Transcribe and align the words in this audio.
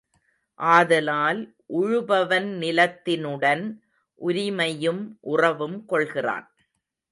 ஆதலால் 0.59 1.41
உழுபவன் 1.73 2.49
நிலத்தினுடன் 2.57 3.63
உரிமையும் 4.21 5.03
உறவும் 5.21 5.85
கொள்கிறான். 5.85 6.47